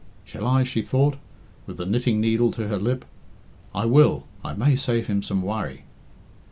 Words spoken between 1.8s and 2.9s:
knitting needle to her